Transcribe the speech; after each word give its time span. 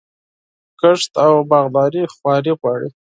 کښت 0.79 1.11
او 1.25 1.33
باغداري 1.51 2.03
خواري 2.13 2.53
غواړي. 2.59 2.89